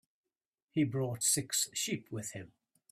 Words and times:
He 0.71 0.83
brought 0.83 1.21
six 1.21 1.69
sheep 1.75 2.11
with 2.11 2.31
him. 2.31 2.53